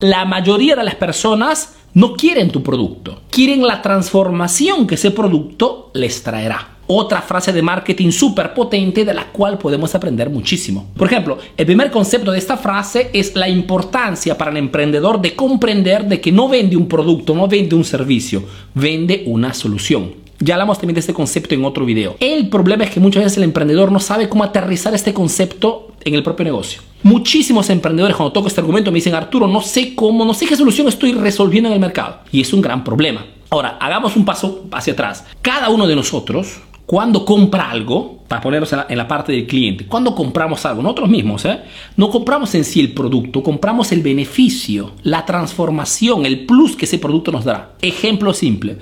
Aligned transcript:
La 0.00 0.24
mayoría 0.24 0.76
de 0.76 0.82
las 0.82 0.94
personas 0.94 1.74
no 1.92 2.14
quieren 2.14 2.50
tu 2.50 2.62
producto, 2.62 3.20
quieren 3.28 3.66
la 3.66 3.82
transformación 3.82 4.86
que 4.86 4.94
ese 4.94 5.10
producto 5.10 5.90
les 5.92 6.22
traerá. 6.22 6.78
Otra 6.86 7.20
frase 7.20 7.52
de 7.52 7.60
marketing 7.60 8.10
súper 8.10 8.54
potente 8.54 9.04
de 9.04 9.12
la 9.12 9.26
cual 9.26 9.58
podemos 9.58 9.94
aprender 9.94 10.30
muchísimo. 10.30 10.86
Por 10.96 11.06
ejemplo, 11.06 11.36
el 11.54 11.66
primer 11.66 11.90
concepto 11.90 12.32
de 12.32 12.38
esta 12.38 12.56
frase 12.56 13.10
es 13.12 13.36
la 13.36 13.50
importancia 13.50 14.38
para 14.38 14.50
el 14.50 14.56
emprendedor 14.56 15.20
de 15.20 15.36
comprender 15.36 16.06
de 16.06 16.18
que 16.18 16.32
no 16.32 16.48
vende 16.48 16.78
un 16.78 16.88
producto, 16.88 17.34
no 17.34 17.46
vende 17.46 17.76
un 17.76 17.84
servicio, 17.84 18.42
vende 18.74 19.24
una 19.26 19.52
solución. 19.52 20.14
Ya 20.38 20.54
hablamos 20.54 20.78
también 20.78 20.94
de 20.94 21.00
este 21.00 21.12
concepto 21.12 21.54
en 21.54 21.66
otro 21.66 21.84
video. 21.84 22.16
El 22.20 22.48
problema 22.48 22.84
es 22.84 22.90
que 22.90 23.00
muchas 23.00 23.24
veces 23.24 23.36
el 23.36 23.44
emprendedor 23.44 23.92
no 23.92 24.00
sabe 24.00 24.30
cómo 24.30 24.44
aterrizar 24.44 24.94
este 24.94 25.12
concepto 25.12 25.89
en 26.04 26.14
el 26.14 26.22
propio 26.22 26.44
negocio. 26.44 26.82
Muchísimos 27.02 27.70
emprendedores 27.70 28.16
cuando 28.16 28.32
toco 28.32 28.48
este 28.48 28.60
argumento 28.60 28.90
me 28.90 28.96
dicen, 28.96 29.14
Arturo, 29.14 29.46
no 29.46 29.62
sé 29.62 29.94
cómo, 29.94 30.24
no 30.24 30.34
sé 30.34 30.46
qué 30.46 30.56
solución 30.56 30.88
estoy 30.88 31.12
resolviendo 31.12 31.68
en 31.68 31.74
el 31.74 31.80
mercado. 31.80 32.20
Y 32.30 32.40
es 32.40 32.52
un 32.52 32.60
gran 32.60 32.84
problema. 32.84 33.24
Ahora, 33.50 33.78
hagamos 33.80 34.16
un 34.16 34.24
paso 34.24 34.66
hacia 34.70 34.92
atrás. 34.92 35.24
Cada 35.42 35.70
uno 35.70 35.86
de 35.86 35.96
nosotros, 35.96 36.60
cuando 36.86 37.24
compra 37.24 37.70
algo, 37.70 38.20
para 38.28 38.42
ponernos 38.42 38.72
en 38.72 38.96
la, 38.96 39.08
parte 39.08 39.32
del 39.32 39.44
cliente, 39.44 39.86
cuando 39.86 40.14
compramos 40.14 40.64
algo, 40.64 40.82
nosotros 40.82 41.08
mismos, 41.08 41.44
¿eh? 41.46 41.58
no 41.96 42.10
compramos 42.10 42.54
en 42.54 42.64
sí 42.64 42.78
el 42.78 42.92
producto, 42.92 43.42
compramos 43.42 43.90
el 43.90 44.02
beneficio, 44.02 44.92
la 45.02 45.26
transformación, 45.26 46.24
el 46.26 46.46
plus 46.46 46.76
que 46.76 46.84
ese 46.84 46.98
producto 46.98 47.32
nos 47.32 47.44
dará. 47.44 47.72
Ejemplo 47.82 48.32
simple. 48.32 48.76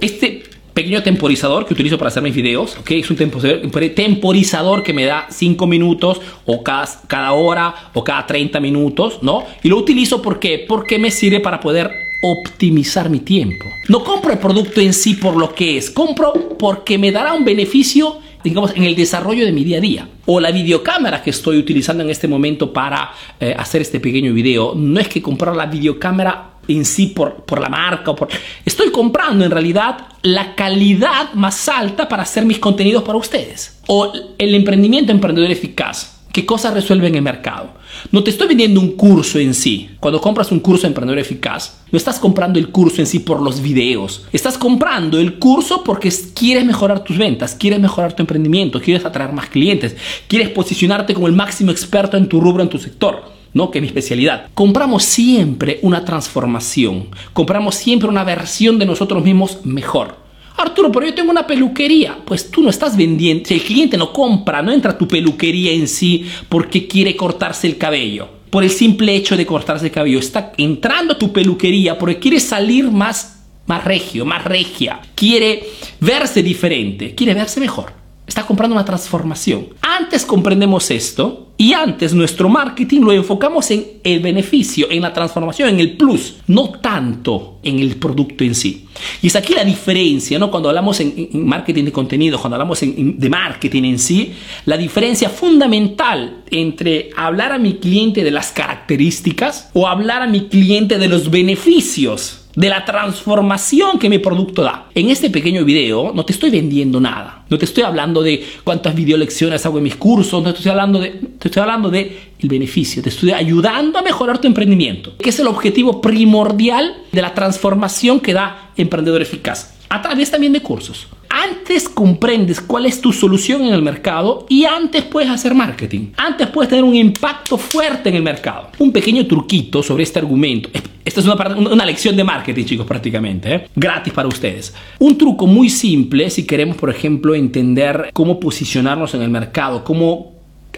Este 0.00 0.33
pequeño 0.74 1.02
temporizador 1.02 1.66
que 1.66 1.72
utilizo 1.72 1.96
para 1.96 2.08
hacer 2.08 2.22
mis 2.22 2.34
videos, 2.34 2.76
¿ok? 2.78 2.90
Es 2.90 3.10
un 3.10 3.16
temporizador 3.16 4.82
que 4.82 4.92
me 4.92 5.04
da 5.04 5.28
5 5.30 5.66
minutos 5.66 6.20
o 6.44 6.62
cada, 6.62 6.86
cada 7.06 7.32
hora 7.32 7.90
o 7.94 8.02
cada 8.02 8.26
30 8.26 8.60
minutos, 8.60 9.20
¿no? 9.22 9.44
Y 9.62 9.68
lo 9.68 9.78
utilizo 9.78 10.20
¿por 10.20 10.40
qué? 10.40 10.64
porque 10.68 10.98
me 10.98 11.10
sirve 11.10 11.40
para 11.40 11.60
poder 11.60 11.92
optimizar 12.22 13.08
mi 13.08 13.20
tiempo. 13.20 13.66
No 13.88 14.02
compro 14.02 14.32
el 14.32 14.38
producto 14.38 14.80
en 14.80 14.92
sí 14.92 15.14
por 15.14 15.36
lo 15.36 15.54
que 15.54 15.76
es, 15.76 15.90
compro 15.90 16.32
porque 16.58 16.98
me 16.98 17.12
dará 17.12 17.34
un 17.34 17.44
beneficio 17.44 18.18
digamos, 18.42 18.72
en 18.76 18.84
el 18.84 18.94
desarrollo 18.94 19.46
de 19.46 19.52
mi 19.52 19.64
día 19.64 19.78
a 19.78 19.80
día. 19.80 20.08
O 20.26 20.38
la 20.38 20.50
videocámara 20.52 21.22
que 21.22 21.30
estoy 21.30 21.56
utilizando 21.56 22.04
en 22.04 22.10
este 22.10 22.28
momento 22.28 22.72
para 22.72 23.10
eh, 23.40 23.54
hacer 23.58 23.80
este 23.80 24.00
pequeño 24.00 24.34
video. 24.34 24.74
No 24.74 25.00
es 25.00 25.08
que 25.08 25.22
comprar 25.22 25.56
la 25.56 25.66
videocámara 25.66 26.53
en 26.68 26.84
sí 26.84 27.08
por, 27.08 27.44
por 27.44 27.60
la 27.60 27.68
marca 27.68 28.10
o 28.10 28.16
por... 28.16 28.28
Estoy 28.64 28.90
comprando 28.90 29.44
en 29.44 29.50
realidad 29.50 30.08
la 30.22 30.54
calidad 30.54 31.32
más 31.34 31.68
alta 31.68 32.08
para 32.08 32.22
hacer 32.22 32.44
mis 32.44 32.58
contenidos 32.58 33.02
para 33.02 33.18
ustedes. 33.18 33.80
O 33.86 34.12
el 34.38 34.54
emprendimiento 34.54 35.12
emprendedor 35.12 35.50
eficaz. 35.50 36.14
¿Qué 36.34 36.44
cosas 36.44 36.74
resuelve 36.74 37.06
en 37.06 37.14
el 37.14 37.22
mercado? 37.22 37.74
No 38.10 38.24
te 38.24 38.30
estoy 38.30 38.48
vendiendo 38.48 38.80
un 38.80 38.96
curso 38.96 39.38
en 39.38 39.54
sí. 39.54 39.90
Cuando 40.00 40.20
compras 40.20 40.50
un 40.50 40.58
curso 40.58 40.82
de 40.82 40.88
emprendedor 40.88 41.20
eficaz, 41.20 41.82
no 41.92 41.96
estás 41.96 42.18
comprando 42.18 42.58
el 42.58 42.70
curso 42.70 43.00
en 43.00 43.06
sí 43.06 43.20
por 43.20 43.40
los 43.40 43.60
videos. 43.62 44.24
Estás 44.32 44.58
comprando 44.58 45.20
el 45.20 45.38
curso 45.38 45.84
porque 45.84 46.12
quieres 46.34 46.64
mejorar 46.64 47.04
tus 47.04 47.18
ventas, 47.18 47.54
quieres 47.54 47.78
mejorar 47.78 48.16
tu 48.16 48.22
emprendimiento, 48.24 48.80
quieres 48.80 49.04
atraer 49.04 49.32
más 49.32 49.48
clientes, 49.48 49.94
quieres 50.26 50.48
posicionarte 50.48 51.14
como 51.14 51.28
el 51.28 51.34
máximo 51.34 51.70
experto 51.70 52.16
en 52.16 52.28
tu 52.28 52.40
rubro, 52.40 52.64
en 52.64 52.68
tu 52.68 52.78
sector. 52.78 53.33
¿No? 53.54 53.70
que 53.70 53.78
es 53.78 53.82
mi 53.82 53.88
especialidad. 53.88 54.48
Compramos 54.52 55.04
siempre 55.04 55.78
una 55.82 56.04
transformación, 56.04 57.08
compramos 57.32 57.76
siempre 57.76 58.08
una 58.08 58.24
versión 58.24 58.78
de 58.78 58.86
nosotros 58.86 59.24
mismos 59.24 59.64
mejor. 59.64 60.22
Arturo, 60.56 60.92
pero 60.92 61.06
yo 61.06 61.14
tengo 61.14 61.30
una 61.30 61.46
peluquería. 61.46 62.18
Pues 62.24 62.50
tú 62.50 62.62
no 62.62 62.70
estás 62.70 62.96
vendiendo, 62.96 63.44
si 63.46 63.54
el 63.54 63.62
cliente 63.62 63.96
no 63.96 64.12
compra, 64.12 64.62
no 64.62 64.72
entra 64.72 64.96
tu 64.96 65.08
peluquería 65.08 65.72
en 65.72 65.88
sí 65.88 66.26
porque 66.48 66.86
quiere 66.86 67.16
cortarse 67.16 67.66
el 67.66 67.78
cabello. 67.78 68.28
Por 68.50 68.62
el 68.62 68.70
simple 68.70 69.16
hecho 69.16 69.36
de 69.36 69.46
cortarse 69.46 69.86
el 69.86 69.92
cabello, 69.92 70.18
está 70.20 70.52
entrando 70.56 71.16
tu 71.16 71.32
peluquería 71.32 71.98
porque 71.98 72.20
quiere 72.20 72.38
salir 72.38 72.88
más, 72.88 73.42
más 73.66 73.82
regio, 73.82 74.24
más 74.24 74.44
regia. 74.44 75.00
Quiere 75.16 75.64
verse 75.98 76.40
diferente, 76.40 77.16
quiere 77.16 77.34
verse 77.34 77.58
mejor 77.58 78.03
está 78.26 78.46
comprando 78.46 78.74
una 78.74 78.84
transformación. 78.84 79.68
Antes 79.80 80.24
comprendemos 80.24 80.90
esto 80.90 81.52
y 81.56 81.72
antes 81.72 82.12
nuestro 82.14 82.48
marketing 82.48 83.02
lo 83.02 83.12
enfocamos 83.12 83.70
en 83.70 83.84
el 84.02 84.20
beneficio, 84.20 84.88
en 84.90 85.02
la 85.02 85.12
transformación, 85.12 85.68
en 85.68 85.80
el 85.80 85.96
plus, 85.96 86.36
no 86.48 86.70
tanto 86.70 87.58
en 87.62 87.78
el 87.78 87.96
producto 87.96 88.42
en 88.42 88.54
sí. 88.54 88.86
Y 89.22 89.28
es 89.28 89.36
aquí 89.36 89.54
la 89.54 89.64
diferencia, 89.64 90.38
¿no? 90.38 90.50
Cuando 90.50 90.68
hablamos 90.68 90.98
en, 91.00 91.28
marketing 91.32 91.84
de 91.84 91.92
contenido, 91.92 92.40
cuando 92.40 92.56
hablamos 92.56 92.80
de 92.80 93.28
marketing 93.28 93.84
en 93.84 93.98
sí, 93.98 94.32
la 94.66 94.76
diferencia 94.76 95.28
fundamental 95.28 96.42
entre 96.50 97.10
hablar 97.16 97.52
a 97.52 97.58
mi 97.58 97.74
cliente 97.74 98.24
de 98.24 98.30
las 98.30 98.50
características 98.50 99.70
o 99.74 99.86
hablar 99.86 100.22
a 100.22 100.26
mi 100.26 100.48
cliente 100.48 100.98
de 100.98 101.08
los 101.08 101.30
beneficios 101.30 102.43
de 102.56 102.68
la 102.68 102.84
transformación 102.84 103.98
que 103.98 104.08
mi 104.08 104.18
producto 104.18 104.62
da. 104.62 104.86
En 104.94 105.10
este 105.10 105.30
pequeño 105.30 105.64
video 105.64 106.12
no 106.14 106.24
te 106.24 106.32
estoy 106.32 106.50
vendiendo 106.50 107.00
nada. 107.00 107.44
No 107.48 107.58
te 107.58 107.64
estoy 107.64 107.84
hablando 107.84 108.22
de 108.22 108.44
cuántas 108.64 108.94
video 108.94 109.16
lecciones 109.16 109.64
hago 109.66 109.78
en 109.78 109.84
mis 109.84 109.96
cursos, 109.96 110.42
no 110.42 110.52
te 110.52 110.58
estoy 110.58 110.70
hablando 110.70 110.98
de 110.98 111.10
te 111.10 111.48
estoy 111.48 111.60
hablando 111.60 111.90
de 111.90 112.32
el 112.38 112.48
beneficio, 112.48 113.02
te 113.02 113.08
estoy 113.08 113.32
ayudando 113.32 113.98
a 113.98 114.02
mejorar 114.02 114.38
tu 114.38 114.46
emprendimiento, 114.46 115.16
que 115.16 115.30
es 115.30 115.38
el 115.38 115.46
objetivo 115.46 116.00
primordial 116.00 116.94
de 117.12 117.22
la 117.22 117.34
transformación 117.34 118.20
que 118.20 118.32
da 118.32 118.70
Emprendedor 118.76 119.22
Eficaz, 119.22 119.74
a 119.88 120.02
través 120.02 120.30
también 120.30 120.52
de 120.52 120.60
cursos 120.60 121.06
antes 121.44 121.88
comprendes 121.88 122.60
cuál 122.60 122.86
es 122.86 123.00
tu 123.00 123.12
solución 123.12 123.62
en 123.62 123.74
el 123.74 123.82
mercado 123.82 124.46
y 124.48 124.64
antes 124.64 125.02
puedes 125.02 125.30
hacer 125.30 125.54
marketing. 125.54 126.12
Antes 126.16 126.48
puedes 126.48 126.70
tener 126.70 126.84
un 126.84 126.94
impacto 126.94 127.58
fuerte 127.58 128.08
en 128.08 128.16
el 128.16 128.22
mercado. 128.22 128.70
Un 128.78 128.92
pequeño 128.92 129.26
truquito 129.26 129.82
sobre 129.82 130.04
este 130.04 130.18
argumento. 130.18 130.70
Esta 131.04 131.20
es 131.20 131.26
una, 131.26 131.84
lección 131.84 132.16
de 132.16 132.24
marketing, 132.24 132.64
chicos, 132.64 132.86
prácticamente. 132.86 133.54
¿eh? 133.54 133.68
Gratis 133.76 134.12
para 134.12 134.28
ustedes. 134.28 134.74
Un 134.98 135.18
truco 135.18 135.46
muy 135.46 135.68
simple 135.68 136.30
si 136.30 136.46
queremos, 136.46 136.76
por 136.76 136.90
ejemplo, 136.90 137.34
entender 137.34 138.10
cómo 138.12 138.40
posicionarnos 138.40 139.14
en 139.14 139.22
el 139.22 139.28
mercado, 139.28 139.84
cómo 139.84 140.32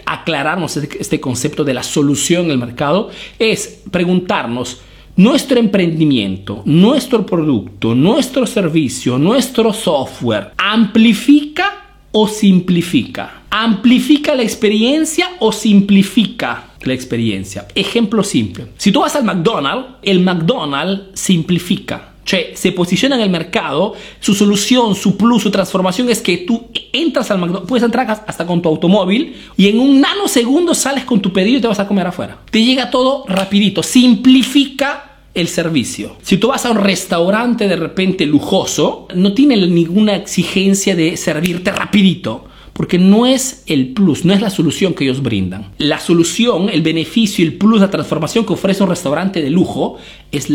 aclararnos 0.05 0.75
este, 0.77 1.01
este 1.01 1.19
concepto 1.19 1.63
de 1.63 1.73
la 1.73 1.83
solución 1.83 2.45
en 2.45 2.51
el 2.51 2.57
mercado, 2.57 3.09
es 3.39 3.83
preguntarnos, 3.89 4.81
nuestro 5.17 5.59
emprendimiento, 5.59 6.61
nuestro 6.65 7.25
producto, 7.25 7.95
nuestro 7.95 8.45
servicio, 8.45 9.17
nuestro 9.17 9.73
software, 9.73 10.51
amplifica 10.57 11.87
o 12.11 12.27
simplifica? 12.27 13.41
¿Amplifica 13.49 14.35
la 14.35 14.43
experiencia 14.43 15.29
o 15.39 15.51
simplifica 15.51 16.71
la 16.83 16.93
experiencia? 16.93 17.67
Ejemplo 17.73 18.23
simple. 18.23 18.67
Si 18.77 18.91
tú 18.91 19.01
vas 19.01 19.15
al 19.15 19.23
McDonald's, 19.23 19.95
el 20.03 20.19
McDonald's 20.19 21.19
simplifica. 21.19 22.13
Cioè, 22.23 22.51
se 22.55 22.73
posiciona 22.73 23.15
en 23.15 23.21
el 23.21 23.29
mercado, 23.29 23.95
su 24.19 24.35
solución, 24.35 24.95
su 24.95 25.15
plus, 25.15 25.43
su 25.43 25.49
transformación 25.49 26.09
es 26.09 26.21
que 26.21 26.39
tú 26.39 26.67
entras 26.91 27.31
al 27.31 27.39
McDonald's, 27.39 27.69
puedes 27.69 27.85
entrar 27.85 28.11
hasta 28.27 28.45
con 28.45 28.61
tu 28.61 28.67
automóvil 28.67 29.33
y 29.55 29.69
en 29.69 29.79
un 29.79 30.01
nanosegundo 30.01 30.75
sales 30.75 31.05
con 31.05 31.21
tu 31.21 31.31
pedido 31.31 31.59
y 31.59 31.61
te 31.61 31.67
vas 31.67 31.79
a 31.79 31.87
comer 31.87 32.05
afuera. 32.05 32.39
Te 32.51 32.61
llega 32.61 32.91
todo 32.91 33.23
rapidito, 33.29 33.81
simplifica 33.81 35.06
el 35.37 35.47
servicio. 35.47 36.15
Si 36.23 36.37
tú 36.37 36.47
vas 36.47 36.65
a 36.65 36.71
un 36.71 36.77
restaurante 36.77 37.67
de 37.67 37.75
repente 37.75 38.25
lujoso, 38.25 39.07
no 39.13 39.33
tiene 39.33 39.55
ninguna 39.67 40.15
exigencia 40.15 40.95
de 40.95 41.15
servirte 41.15 41.71
rapidito. 41.71 42.45
Porque 42.77 42.99
no 42.99 43.25
es 43.25 43.63
el 43.65 43.93
plus, 43.93 44.23
no 44.23 44.33
es 44.33 44.39
la 44.39 44.51
solución 44.51 44.93
que 44.93 45.03
ellos 45.03 45.23
brindan. 45.23 45.71
La 45.79 45.97
solución, 45.97 46.69
el 46.69 46.83
beneficio, 46.83 47.43
el 47.43 47.55
plus, 47.55 47.81
la 47.81 47.89
transformación 47.89 48.45
que 48.45 48.53
ofrece 48.53 48.83
un 48.83 48.89
restaurante 48.89 49.41
de 49.41 49.49
lujo 49.49 49.97
es 50.31 50.47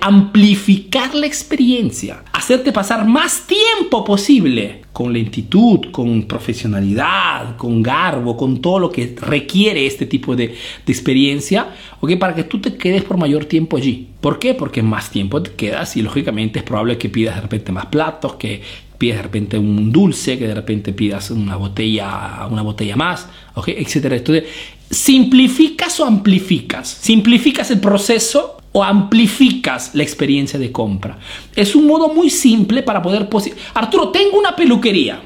amplificar 0.00 1.14
la 1.14 1.26
experiencia, 1.26 2.24
hacerte 2.32 2.72
pasar 2.72 3.06
más 3.06 3.46
tiempo 3.46 4.02
posible 4.06 4.80
con 4.94 5.12
lentitud, 5.12 5.90
con 5.90 6.22
profesionalidad, 6.22 7.58
con 7.58 7.82
garbo, 7.82 8.38
con 8.38 8.62
todo 8.62 8.78
lo 8.78 8.90
que 8.90 9.14
requiere 9.20 9.84
este 9.84 10.06
tipo 10.06 10.34
de, 10.34 10.48
de 10.48 10.92
experiencia, 10.92 11.74
¿ok? 12.00 12.16
Para 12.18 12.34
que 12.34 12.44
tú 12.44 12.58
te 12.58 12.74
quedes 12.74 13.04
por 13.04 13.18
mayor 13.18 13.44
tiempo 13.44 13.76
allí. 13.76 14.08
¿Por 14.22 14.38
qué? 14.38 14.54
Porque 14.54 14.82
más 14.82 15.10
tiempo 15.10 15.42
te 15.42 15.52
quedas 15.52 15.94
y 15.98 16.02
lógicamente 16.02 16.60
es 16.60 16.64
probable 16.64 16.96
que 16.96 17.10
pidas 17.10 17.34
de 17.34 17.42
repente 17.42 17.70
más 17.70 17.86
platos, 17.86 18.36
que 18.36 18.62
pidas 19.00 19.16
de 19.16 19.22
repente 19.22 19.56
un 19.56 19.90
dulce, 19.90 20.38
que 20.38 20.46
de 20.46 20.54
repente 20.54 20.92
pidas 20.92 21.30
una 21.30 21.56
botella, 21.56 22.46
una 22.50 22.60
botella 22.60 22.96
más, 22.96 23.26
¿ok? 23.54 23.68
Etcétera. 23.68 24.16
Entonces, 24.16 24.44
¿simplificas 24.90 25.98
o 26.00 26.04
amplificas? 26.04 26.86
¿Simplificas 27.00 27.70
el 27.70 27.80
proceso 27.80 28.59
o 28.72 28.84
amplificas 28.84 29.94
la 29.94 30.02
experiencia 30.02 30.58
de 30.58 30.70
compra. 30.70 31.18
Es 31.56 31.74
un 31.74 31.86
modo 31.86 32.08
muy 32.08 32.30
simple 32.30 32.82
para 32.82 33.02
poder... 33.02 33.28
Arturo, 33.74 34.08
tengo 34.10 34.38
una 34.38 34.54
peluquería. 34.54 35.20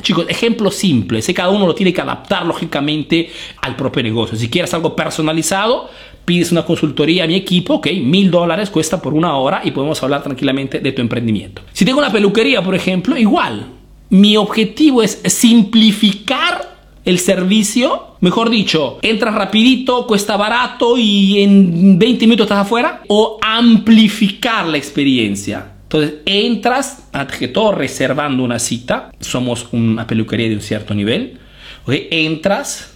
chicos, 0.00 0.26
ejemplo 0.28 0.70
simple. 0.70 1.20
Sé 1.20 1.34
cada 1.34 1.50
uno 1.50 1.66
lo 1.66 1.74
tiene 1.74 1.92
que 1.92 2.00
adaptar 2.00 2.46
lógicamente 2.46 3.30
al 3.62 3.74
propio 3.74 4.02
negocio. 4.02 4.38
Si 4.38 4.48
quieres 4.48 4.72
algo 4.74 4.94
personalizado, 4.94 5.90
pides 6.24 6.52
una 6.52 6.64
consultoría 6.64 7.24
a 7.24 7.26
mi 7.26 7.34
equipo, 7.34 7.74
ok, 7.74 7.88
mil 8.02 8.30
dólares 8.30 8.70
cuesta 8.70 9.02
por 9.02 9.14
una 9.14 9.36
hora 9.36 9.62
y 9.64 9.72
podemos 9.72 10.00
hablar 10.02 10.22
tranquilamente 10.22 10.78
de 10.78 10.92
tu 10.92 11.02
emprendimiento. 11.02 11.62
Si 11.72 11.84
tengo 11.84 11.98
una 11.98 12.12
peluquería, 12.12 12.62
por 12.62 12.74
ejemplo, 12.74 13.16
igual. 13.16 13.66
Mi 14.10 14.36
objetivo 14.36 15.02
es 15.02 15.20
simplificar 15.24 16.77
el 17.08 17.18
servicio, 17.18 18.16
mejor 18.20 18.50
dicho, 18.50 18.98
entras 19.00 19.34
rapidito, 19.34 20.06
cuesta 20.06 20.36
barato 20.36 20.98
y 20.98 21.40
en 21.42 21.98
20 21.98 22.26
minutos 22.26 22.44
estás 22.44 22.66
afuera, 22.66 23.00
o 23.08 23.38
amplificar 23.40 24.66
la 24.66 24.76
experiencia. 24.76 25.72
Entonces 25.84 26.16
entras, 26.26 27.08
antes 27.14 27.38
que 27.38 27.48
todo, 27.48 27.72
reservando 27.72 28.44
una 28.44 28.58
cita. 28.58 29.10
Somos 29.20 29.68
una 29.72 30.06
peluquería 30.06 30.50
de 30.50 30.56
un 30.56 30.60
cierto 30.60 30.94
nivel. 30.94 31.38
Entras, 31.86 32.92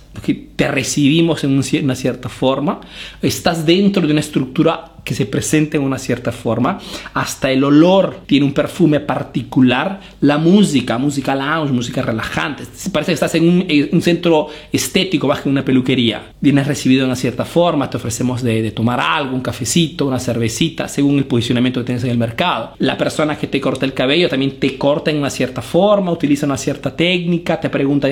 te 0.56 0.68
recibimos 0.68 1.42
en 1.44 1.62
una 1.82 1.94
cierta 1.94 2.28
forma. 2.28 2.80
Estás 3.22 3.64
dentro 3.64 4.06
de 4.06 4.12
una 4.12 4.20
estructura 4.20 4.91
que 5.04 5.14
se 5.14 5.26
presenta 5.26 5.76
en 5.76 5.82
una 5.82 5.98
cierta 5.98 6.30
forma, 6.30 6.78
hasta 7.14 7.50
el 7.50 7.64
olor 7.64 8.20
tiene 8.26 8.46
un 8.46 8.52
perfume 8.52 9.00
particular, 9.00 10.00
la 10.20 10.38
música, 10.38 10.96
música 10.98 11.34
lounge, 11.34 11.72
música 11.72 12.02
relajante, 12.02 12.64
parece 12.92 13.10
que 13.10 13.14
estás 13.14 13.34
en 13.34 13.88
un, 13.92 14.02
centro 14.02 14.48
estético 14.72 15.26
más 15.26 15.40
que 15.40 15.48
en 15.48 15.52
una 15.52 15.64
peluquería, 15.64 16.32
vienes 16.40 16.66
recibido 16.66 17.00
de 17.00 17.06
una 17.06 17.16
cierta 17.16 17.44
forma, 17.44 17.90
te 17.90 17.96
ofrecemos 17.96 18.42
de, 18.42 18.70
tomar 18.70 19.00
algo, 19.00 19.34
un 19.34 19.42
cafecito, 19.42 20.06
una 20.06 20.20
cervecita, 20.20 20.86
según 20.86 21.18
el 21.18 21.24
posicionamiento 21.24 21.80
que 21.80 21.86
tienes 21.86 22.04
en 22.04 22.10
el 22.10 22.18
mercado. 22.18 22.72
La 22.78 22.96
persona 22.96 23.36
que 23.36 23.46
te 23.46 23.60
corta 23.60 23.84
el 23.84 23.94
cabello 23.94 24.28
también 24.28 24.58
te 24.58 24.78
corta 24.78 25.10
en 25.10 25.18
una 25.18 25.30
cierta 25.30 25.62
forma, 25.62 26.12
utiliza 26.12 26.46
una 26.46 26.56
cierta 26.56 26.94
técnica, 26.94 27.60
te 27.60 27.68
pregunta, 27.70 28.08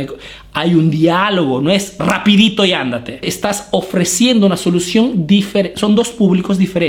hay 0.52 0.74
un 0.74 0.90
diálogo, 0.90 1.60
no 1.60 1.70
es 1.70 1.96
rapidito 1.98 2.64
y 2.64 2.72
ándate, 2.72 3.20
estás 3.22 3.68
ofreciendo 3.70 4.46
una 4.46 4.56
solución 4.56 5.26
diferente, 5.26 5.78
son 5.78 5.94
dos 5.94 6.10
públicos 6.10 6.58
diferentes 6.58 6.79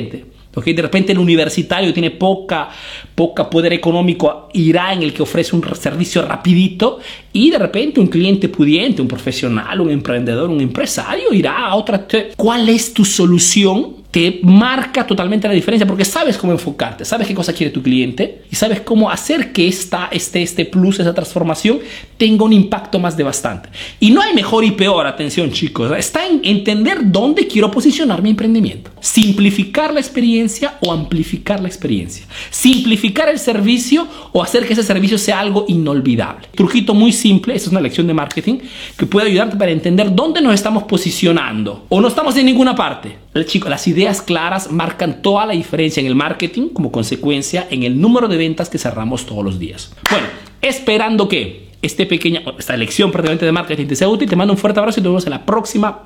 porque 0.52 0.74
de 0.74 0.82
repente 0.82 1.14
el 1.14 1.20
universitario 1.20 1.94
tiene 1.94 2.12
poca, 2.12 2.70
poca 3.16 3.50
poder 3.50 3.74
económico, 3.74 4.50
irá 4.54 4.94
en 4.94 5.02
el 5.02 5.14
que 5.14 5.24
ofrece 5.24 5.56
un 5.56 5.64
servicio 5.76 6.22
rapidito 6.24 7.00
y 7.32 7.50
de 7.50 7.58
repente 7.58 8.00
un 8.00 8.08
cliente 8.08 8.50
pudiente, 8.50 9.02
un 9.02 9.08
profesional, 9.08 9.80
un 9.80 9.90
emprendedor, 9.90 10.50
un 10.50 10.62
empresario 10.62 11.34
irá 11.34 11.68
a 11.68 11.76
otra. 11.76 12.06
¿Cuál 12.36 12.68
es 12.70 12.94
tu 12.94 13.06
solución 13.06 14.01
te 14.12 14.42
marca 14.44 15.08
totalmente 15.08 15.48
la 15.48 15.54
diferencia 15.54 15.88
porque 15.88 16.04
sabes 16.04 16.38
cómo 16.38 16.52
enfocarte, 16.52 17.06
sabes 17.06 17.28
qué 17.28 17.34
cosa 17.34 17.54
quiere 17.54 17.72
tu 17.72 17.82
cliente 17.82 18.44
y 18.52 18.56
sabes 18.56 18.82
cómo 18.82 19.10
hacer 19.10 19.54
que 19.54 19.68
esta, 19.68 20.10
este, 20.12 20.42
este 20.42 20.66
plus, 20.66 21.00
esa 21.00 21.14
transformación 21.14 21.80
tenga 22.18 22.44
un 22.44 22.52
impacto 22.52 23.00
más 23.00 23.16
devastante. 23.16 23.70
Y 24.02 24.12
no 24.12 24.22
hay 24.22 24.34
mejor 24.34 24.66
y 24.66 24.72
peor, 24.72 25.08
atención 25.08 25.52
chicos, 25.52 25.92
está 25.98 26.28
en 26.28 26.42
entender 26.44 27.00
dónde 27.06 27.48
quiero 27.48 27.72
posicionar 27.72 28.22
mi 28.22 28.32
emprendimiento. 28.32 28.92
Simplificar 29.00 29.94
la 29.94 30.02
experiencia 30.02 30.78
o 30.82 30.92
amplificar 30.92 31.62
la 31.62 31.70
experiencia. 31.70 32.26
Simplificar 32.50 33.30
el 33.30 33.40
servicio 33.40 34.08
o 34.34 34.44
hacer 34.44 34.68
que 34.68 34.74
ese 34.74 34.84
servicio 34.84 35.18
sea 35.18 35.40
algo 35.40 35.66
inolvidable. 35.70 36.48
Trujito 36.54 36.94
muy 36.94 37.14
simple, 37.14 37.56
esta 37.56 37.68
es 37.68 37.72
una 37.72 37.82
lección 37.82 38.08
de 38.08 38.14
marketing 38.14 38.60
que 38.98 39.06
puede 39.06 39.30
ayudarte 39.30 39.56
para 39.56 39.72
entender 39.72 40.14
dónde 40.14 40.42
nos 40.42 40.54
estamos 40.54 40.84
posicionando 40.84 41.86
o 41.88 42.02
no 42.02 42.10
estamos 42.10 42.36
en 42.36 42.46
ninguna 42.46 42.76
parte. 42.76 43.31
El 43.34 43.46
chico, 43.46 43.70
las 43.70 43.88
ideas 43.88 44.22
claras 44.22 44.72
marcan 44.72 45.22
toda 45.22 45.46
la 45.46 45.54
diferencia 45.54 46.02
en 46.02 46.08
el 46.08 46.16
marketing 46.16 46.70
como 46.70 46.92
consecuencia 46.92 47.66
en 47.70 47.84
el 47.84 48.00
número 48.00 48.28
de 48.28 48.36
ventas 48.36 48.70
que 48.70 48.78
cerramos 48.78 49.26
todos 49.26 49.44
los 49.44 49.58
días. 49.58 49.94
Bueno, 50.10 50.28
esperando 50.62 51.30
que 51.30 51.70
este 51.82 52.06
pequeña, 52.06 52.42
esta 52.60 52.76
lección 52.76 53.10
prácticamente 53.10 53.46
de 53.46 53.54
marketing 53.54 53.88
te 53.88 53.96
sea 53.96 54.10
útil, 54.10 54.30
te 54.30 54.36
mando 54.36 54.54
un 54.54 54.58
fuerte 54.58 54.82
abrazo 54.82 55.00
y 55.00 55.04
nos 55.04 55.12
vemos 55.12 55.26
en 55.26 55.32
la 55.32 55.46
próxima 55.46 56.04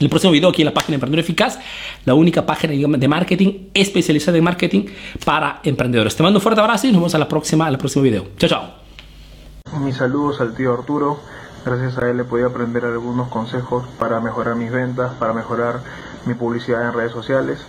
el 0.00 0.08
próximo 0.08 0.32
video 0.32 0.48
aquí 0.48 0.62
en 0.62 0.66
la 0.66 0.74
página 0.74 0.94
Emprendedor 0.94 1.20
Eficaz, 1.20 1.58
la 2.04 2.14
única 2.14 2.44
página 2.44 2.72
de 2.72 3.08
marketing 3.08 3.68
especializada 3.72 4.36
en 4.36 4.42
marketing 4.42 4.86
para 5.24 5.60
emprendedores. 5.62 6.16
Te 6.16 6.24
mando 6.24 6.38
un 6.38 6.42
fuerte 6.42 6.60
abrazo 6.60 6.88
y 6.88 6.90
nos 6.90 7.00
vemos 7.00 7.14
en 7.14 7.20
la 7.20 7.28
próxima, 7.28 7.68
el 7.68 7.78
próximo 7.78 8.02
video. 8.02 8.28
Chao, 8.36 8.50
chao. 8.50 9.78
Mis 9.78 9.96
saludos 9.96 10.40
al 10.40 10.56
tío 10.56 10.72
Arturo. 10.72 11.20
Gracias 11.64 11.96
a 11.98 12.10
él 12.10 12.18
he 12.18 12.24
podido 12.24 12.48
aprender 12.48 12.84
algunos 12.84 13.28
consejos 13.28 13.86
para 13.96 14.18
mejorar 14.18 14.56
mis 14.56 14.72
ventas, 14.72 15.12
para 15.14 15.32
mejorar 15.32 15.80
mi 16.26 16.34
publicidad 16.34 16.88
en 16.88 16.92
redes 16.92 17.12
sociales 17.12 17.64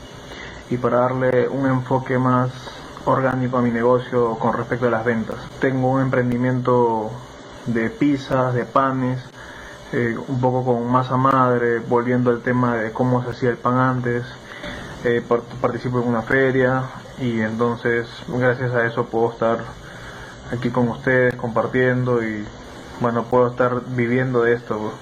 y 0.72 0.78
para 0.78 1.02
darle 1.02 1.48
un 1.48 1.68
enfoque 1.68 2.18
más 2.18 2.50
orgánico 3.06 3.58
a 3.58 3.62
mi 3.62 3.70
negocio 3.70 4.36
con 4.40 4.54
respecto 4.54 4.88
a 4.88 4.90
las 4.90 5.06
ventas. 5.06 5.38
Tengo 5.60 5.92
un 5.92 6.02
emprendimiento 6.02 7.12
de 7.68 7.92
pizzas, 7.92 8.56
de 8.56 8.66
panes, 8.66 9.22
eh, 9.92 10.18
un 10.28 10.42
poco 10.42 10.66
con 10.66 10.92
masa 10.92 11.16
madre, 11.16 11.78
volviendo 11.78 12.32
al 12.32 12.42
tema 12.42 12.76
de 12.78 12.92
cómo 12.92 13.24
se 13.24 13.30
hacía 13.30 13.52
el 13.52 13.58
pan 13.58 13.78
antes. 13.78 14.26
Eh, 15.04 15.22
participo 15.62 16.02
en 16.02 16.08
una 16.08 16.24
feria 16.24 16.84
y 17.20 17.42
entonces 17.42 18.08
gracias 18.28 18.74
a 18.74 18.88
eso 18.88 19.06
puedo 19.06 19.34
estar 19.34 19.60
aquí 20.52 20.72
con 20.72 20.88
ustedes 20.88 21.36
compartiendo 21.36 22.24
y 22.24 22.44
bueno, 23.04 23.26
puedo 23.26 23.50
estar 23.50 23.82
viviendo 23.86 24.44
de 24.44 24.54
esto. 24.54 24.94